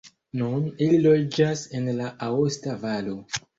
[0.39, 3.19] Nun li loĝas en la aosta valo.